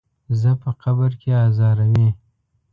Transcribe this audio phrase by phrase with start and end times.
[0.41, 2.09] زه په قبر کې ازاروي.